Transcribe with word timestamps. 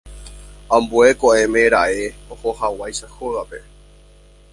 Ambue 0.77 1.09
ko'ẽme 1.23 1.61
raẽ 1.75 2.03
ohohag̃uáicha 2.37 3.07
hógape. 3.19 3.59